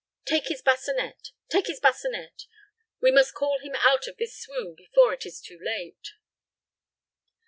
[0.25, 2.47] Take his bassinet take his bassinet.
[3.01, 6.13] We must call him out of this swoon before it is too late."